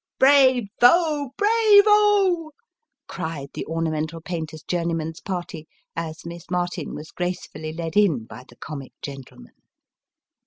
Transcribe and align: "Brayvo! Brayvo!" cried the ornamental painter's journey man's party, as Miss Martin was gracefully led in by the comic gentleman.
"Brayvo! 0.19 1.29
Brayvo!" 1.37 2.49
cried 3.07 3.49
the 3.53 3.63
ornamental 3.67 4.19
painter's 4.19 4.63
journey 4.63 4.95
man's 4.95 5.21
party, 5.21 5.67
as 5.95 6.25
Miss 6.25 6.49
Martin 6.49 6.95
was 6.95 7.11
gracefully 7.11 7.71
led 7.71 7.95
in 7.95 8.25
by 8.25 8.43
the 8.49 8.55
comic 8.55 8.93
gentleman. 9.03 9.53